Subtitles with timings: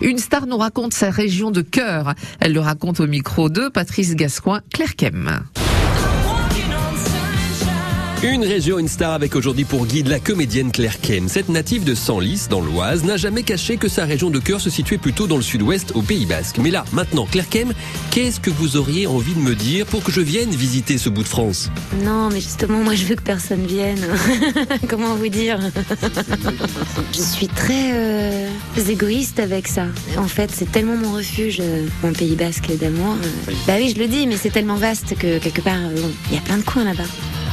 [0.00, 2.14] Une star nous raconte sa région de cœur.
[2.40, 4.92] Elle le raconte au micro de Patrice Gascoin, Claire.
[8.24, 11.28] Une région, une star avec aujourd'hui pour guide la comédienne Claire Ken.
[11.28, 14.70] Cette native de Senlis, dans l'Oise, n'a jamais caché que sa région de cœur se
[14.70, 16.58] situait plutôt dans le sud-ouest, au Pays Basque.
[16.58, 17.72] Mais là, maintenant, Claire Kem,
[18.12, 21.24] qu'est-ce que vous auriez envie de me dire pour que je vienne visiter ce bout
[21.24, 21.68] de France?
[22.04, 24.06] Non, mais justement, moi je veux que personne vienne.
[24.88, 25.58] Comment vous dire?
[27.12, 28.48] Je suis très euh,
[28.88, 29.86] égoïste avec ça.
[30.16, 33.16] En fait, c'est tellement mon refuge, euh, mon Pays Basque d'amour.
[33.66, 36.36] Bah oui, je le dis, mais c'est tellement vaste que quelque part, euh, bon, il
[36.36, 37.02] y a plein de coins là-bas.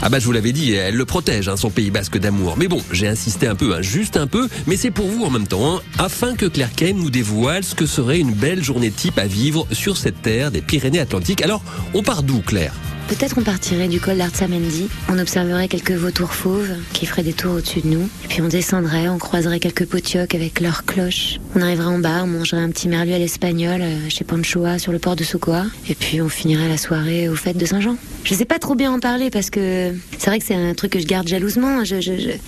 [0.02, 2.56] Ah bah je vous l'avais dit, elle le protège, hein, son Pays Basque d'amour.
[2.58, 5.30] Mais bon, j'ai insisté un peu, hein, juste un peu, mais c'est pour vous en
[5.30, 8.92] même temps, hein, afin que Claire Ken nous dévoile ce que serait une belle journée
[8.92, 11.42] type à vivre sur cette terre des Pyrénées-Atlantiques.
[11.42, 11.62] Alors,
[11.94, 12.74] on part d'où, Claire?
[13.10, 17.56] Peut-être on partirait du col d'Artsamendi, on observerait quelques vautours fauves qui feraient des tours
[17.56, 21.40] au-dessus de nous, et puis on descendrait, on croiserait quelques potiocs avec leurs cloches.
[21.56, 24.92] On arriverait en bas, on mangerait un petit merlu à l'espagnol euh, chez Panchoa sur
[24.92, 27.96] le port de Sokoa, et puis on finirait la soirée aux fêtes de Saint-Jean.
[28.26, 29.92] Je sais pas trop bien en parler parce que
[30.30, 31.84] c'est vrai que c'est un truc que je garde jalousement.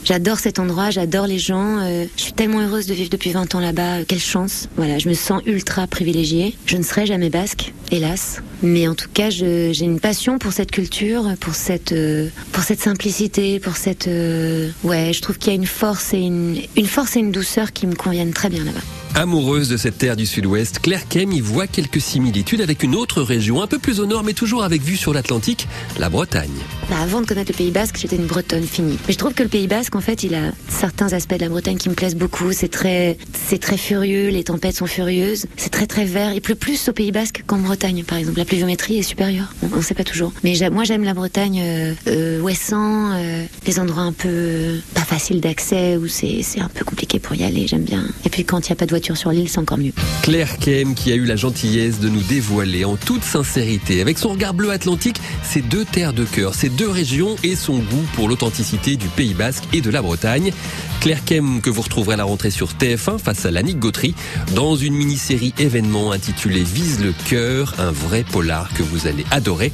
[0.06, 1.80] J'adore cet endroit, j'adore les gens.
[1.80, 4.04] Euh, je suis tellement heureuse de vivre depuis 20 ans là-bas.
[4.08, 4.70] Quelle chance.
[4.76, 6.56] Voilà, je me sens ultra privilégiée.
[6.68, 8.44] Je ne serai jamais basque, hélas.
[8.62, 12.82] Mais en tout cas, j'ai une passion pour cette culture, pour cette, euh, pour cette
[12.82, 16.86] simplicité, pour cette, euh, ouais, je trouve qu'il y a une force et une, une
[16.86, 19.01] force et une douceur qui me conviennent très bien là-bas.
[19.14, 23.22] Amoureuse de cette terre du sud-ouest, Claire Kem y voit quelques similitudes avec une autre
[23.22, 25.68] région, un peu plus au nord, mais toujours avec vue sur l'Atlantique,
[26.00, 26.50] la Bretagne.
[26.90, 28.98] Bah, avant de connaître le Pays Basque, j'étais une Bretonne finie.
[29.08, 31.50] Mais je trouve que le Pays Basque, en fait, il a certains aspects de la
[31.50, 32.54] Bretagne qui me plaisent beaucoup.
[32.54, 36.32] C'est très, c'est très furieux, les tempêtes sont furieuses, c'est très très vert.
[36.34, 38.38] Il pleut plus au Pays Basque qu'en Bretagne, par exemple.
[38.38, 39.54] La pluviométrie est supérieure.
[39.74, 40.32] On ne sait pas toujours.
[40.46, 45.42] Mais moi, j'aime la Bretagne euh, euh ouessant, euh, les endroits un peu pas faciles
[45.42, 47.68] d'accès où c'est un peu compliqué pour y aller.
[47.68, 48.06] J'aime bien.
[48.26, 49.94] Et puis quand il n'y a pas de sur l'île, c'est encore mieux.
[50.24, 54.30] Claire Kem qui a eu la gentillesse de nous dévoiler en toute sincérité, avec son
[54.30, 58.30] regard bleu atlantique, ces deux terres de cœur, ces deux régions et son goût pour
[58.30, 60.52] l'authenticité du Pays Basque et de la Bretagne.
[61.00, 64.14] Claire Kem que vous retrouverez la rentrée sur TF1 face à Lannick Gautry
[64.56, 69.72] dans une mini-série événement intitulée Vise le cœur, un vrai polar que vous allez adorer.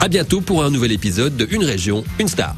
[0.00, 2.54] À bientôt pour un nouvel épisode de Une région, une star.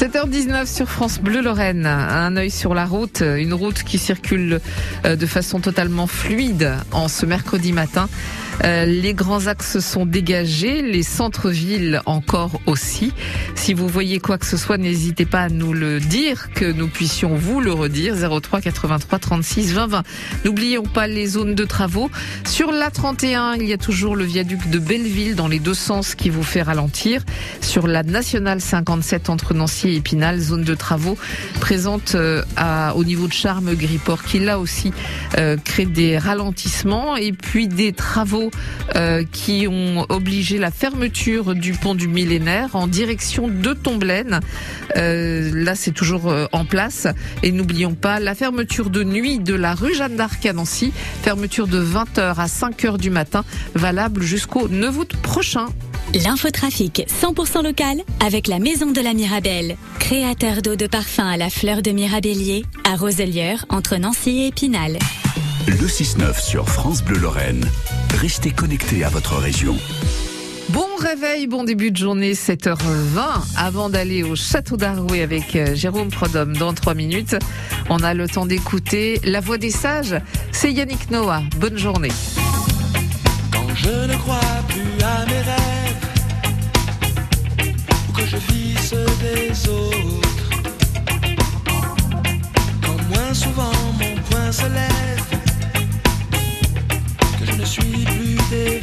[0.00, 1.84] 7h19 sur France Bleu Lorraine.
[1.84, 4.58] Un œil sur la route, une route qui circule
[5.04, 8.08] euh, de façon totalement fluide en ce mercredi matin.
[8.64, 13.12] Euh, les grands axes sont dégagés, les centres-villes encore aussi.
[13.54, 16.88] Si vous voyez quoi que ce soit, n'hésitez pas à nous le dire, que nous
[16.88, 18.14] puissions vous le redire.
[18.16, 20.02] 03 83 36 20 20.
[20.44, 22.10] N'oublions pas les zones de travaux.
[22.44, 26.14] Sur la 31, il y a toujours le viaduc de Belleville dans les deux sens
[26.14, 27.24] qui vous fait ralentir.
[27.60, 31.16] Sur la nationale 57 entre Nancy et Épinal, zone de travaux
[31.60, 32.42] présente euh,
[32.94, 34.92] au niveau de Charme Griport qui là aussi
[35.38, 38.49] euh, crée des ralentissements et puis des travaux
[38.96, 44.40] euh, qui ont obligé la fermeture du pont du millénaire en direction de Tomblaine.
[44.96, 47.06] Euh, là, c'est toujours euh, en place.
[47.42, 50.92] Et n'oublions pas la fermeture de nuit de la rue Jeanne d'Arc à Nancy.
[51.22, 53.44] Fermeture de 20h à 5h du matin,
[53.74, 55.66] valable jusqu'au 9 août prochain.
[56.14, 59.76] L'infotrafic 100% local avec la Maison de la Mirabelle.
[60.00, 64.98] Créateur d'eau de parfum à la fleur de Mirabellier à Roselière entre Nancy et Épinal.
[65.68, 67.64] Le 6-9 sur France Bleu Lorraine.
[68.14, 69.76] Restez connectés à votre région.
[70.70, 72.76] Bon réveil, bon début de journée, 7h20.
[73.56, 77.36] Avant d'aller au château d'Arouet avec euh, Jérôme Prodhomme dans 3 minutes,
[77.88, 80.16] on a le temps d'écouter La Voix des Sages.
[80.52, 81.42] C'est Yannick Noah.
[81.58, 82.12] Bonne journée.
[83.52, 86.06] Quand je ne crois plus à mes rêves,
[88.08, 88.74] ou que je vis
[89.20, 90.50] des autres,
[92.82, 95.29] quand moins souvent mon point se lève,
[97.70, 98.80] suis plus des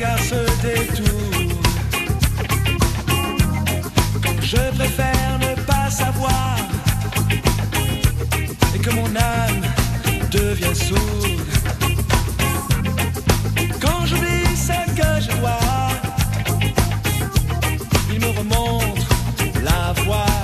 [0.00, 1.52] regard se détourne.
[4.40, 6.56] Je préfère ne pas savoir
[8.74, 9.62] et que mon âme
[10.30, 11.40] devient sourde.
[13.80, 15.90] Quand j'oublie ce que je vois,
[18.12, 19.06] il me remonte
[19.62, 20.36] la voix.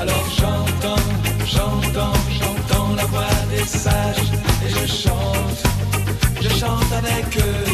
[0.00, 1.06] Alors j'entends,
[1.44, 4.30] j'entends, j'entends la voix des sages
[4.64, 5.62] et je chante,
[6.40, 7.67] je chante avec eux.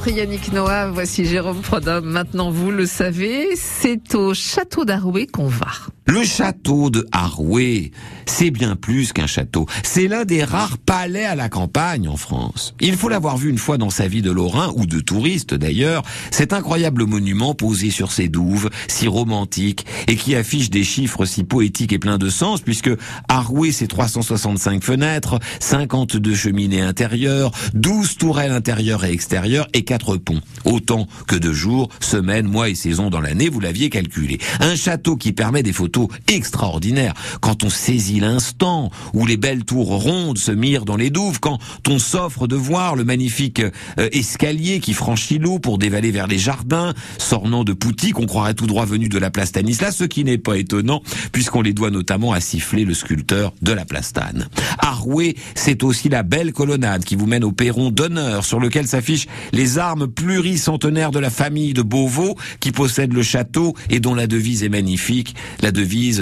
[0.00, 2.06] Après Yannick Noah, voici Jérôme Prodhomme.
[2.06, 5.66] Maintenant, vous le savez, c'est au château d'Arouet qu'on va.
[6.06, 7.92] Le château de Haroué,
[8.26, 9.66] c'est bien plus qu'un château.
[9.84, 12.74] C'est l'un des rares palais à la campagne en France.
[12.80, 16.02] Il faut l'avoir vu une fois dans sa vie de Lorrain, ou de touriste d'ailleurs,
[16.32, 21.44] cet incroyable monument posé sur ses douves, si romantique, et qui affiche des chiffres si
[21.44, 22.90] poétiques et pleins de sens, puisque
[23.28, 30.40] Haroué, c'est 365 fenêtres, 52 cheminées intérieures, 12 tourelles intérieures et extérieures, et 4 ponts.
[30.64, 34.38] Autant que de jours, semaines, mois et saisons dans l'année, vous l'aviez calculé.
[34.58, 35.89] Un château qui permet des photos
[36.28, 41.40] extraordinaires quand on saisit l'instant où les belles tours rondes se mirent dans les douves,
[41.40, 41.58] quand
[41.88, 46.38] on s'offre de voir le magnifique euh, escalier qui franchit l'eau pour dévaler vers les
[46.38, 50.24] jardins, sornant de Pouty qu'on croirait tout droit venu de la place Stanislas, ce qui
[50.24, 51.02] n'est pas étonnant
[51.32, 54.48] puisqu'on les doit notamment à siffler le sculpteur de la plastane.
[54.78, 59.26] Arouet, c'est aussi la belle colonnade qui vous mène au perron d'honneur sur lequel s'affichent
[59.52, 64.26] les armes pluricentenaires de la famille de Beauvau qui possède le château et dont la
[64.26, 65.34] devise est magnifique.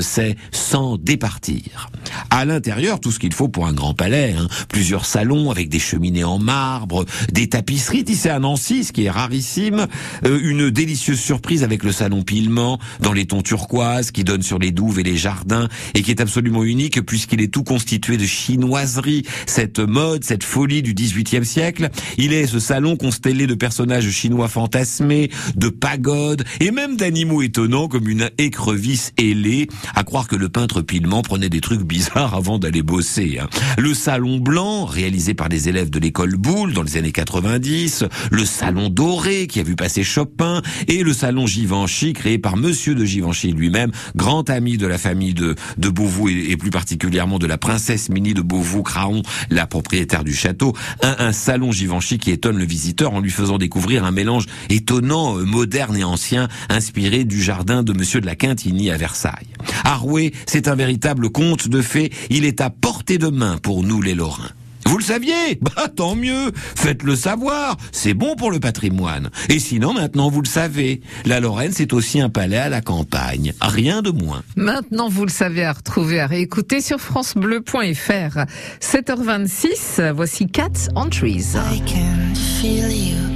[0.00, 1.90] C'est sans départir.
[2.30, 4.48] À l'intérieur, tout ce qu'il faut pour un grand palais, hein.
[4.68, 9.10] plusieurs salons avec des cheminées en marbre, des tapisseries tissées à Nancy, ce qui est
[9.10, 9.86] rarissime,
[10.24, 14.58] euh, une délicieuse surprise avec le salon pilement dans les tons turquoises qui donne sur
[14.58, 18.26] les douves et les jardins et qui est absolument unique puisqu'il est tout constitué de
[18.26, 21.90] chinoiserie, cette mode, cette folie du XVIIIe siècle.
[22.16, 27.88] Il est ce salon constellé de personnages chinois fantasmés, de pagodes et même d'animaux étonnants
[27.88, 29.47] comme une écrevisse ailée,
[29.94, 33.38] à croire que le peintre Pilement prenait des trucs bizarres avant d'aller bosser.
[33.40, 33.48] hein.
[33.78, 38.44] Le salon blanc, réalisé par des élèves de l'école Boulle dans les années 90, le
[38.44, 43.04] salon doré qui a vu passer Chopin et le salon Givenchy créé par Monsieur de
[43.04, 47.58] Givenchy lui-même, grand ami de la famille de, de Beauvau et, plus particulièrement de la
[47.58, 50.74] princesse Minnie de Beauvau-Craon, la propriétaire du château.
[51.02, 55.38] Un, un salon Givenchy qui étonne le visiteur en lui faisant découvrir un mélange étonnant,
[55.38, 59.37] euh, moderne et ancien, inspiré du jardin de Monsieur de la Quintigny à Versailles.
[59.84, 62.12] Arouet, c'est un véritable conte de fées.
[62.30, 64.50] Il est à portée de main pour nous les Lorrains.
[64.86, 65.58] Vous le saviez?
[65.60, 69.28] Bah tant mieux Faites-le savoir C'est bon pour le patrimoine.
[69.50, 71.02] Et sinon, maintenant, vous le savez.
[71.26, 73.52] La Lorraine, c'est aussi un palais à la campagne.
[73.60, 74.42] Rien de moins.
[74.56, 78.46] Maintenant, vous le savez, à retrouver, à réécouter sur francebleu.fr.
[78.80, 81.54] 7h26, voici Cats on Trees.
[81.54, 83.27] I can feel you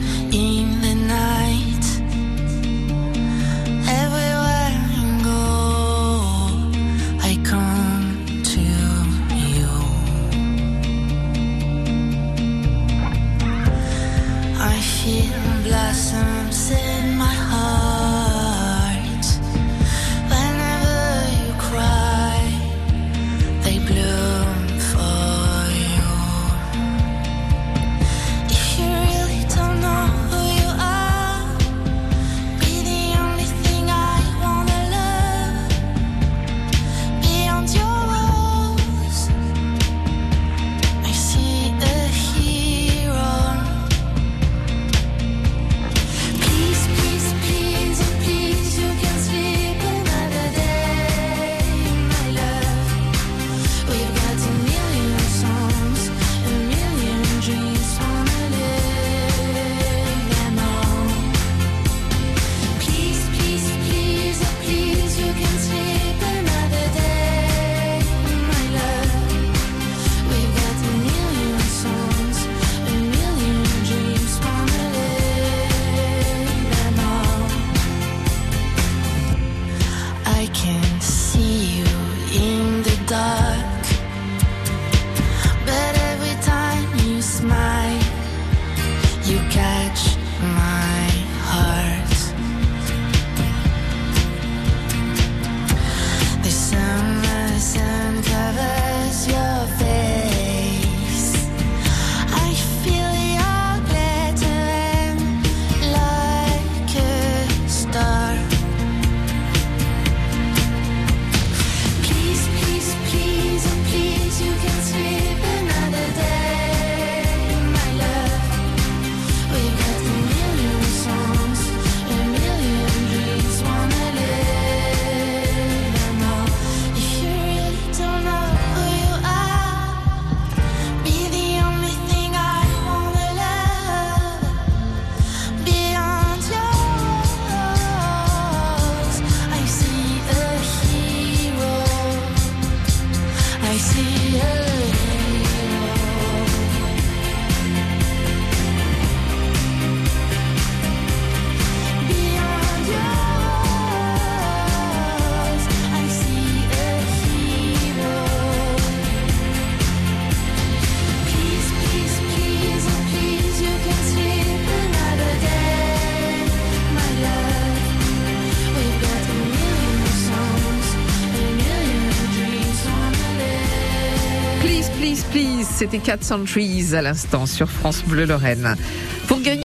[175.92, 178.76] c'était 4 Centuries à l'instant sur France Bleu Lorraine.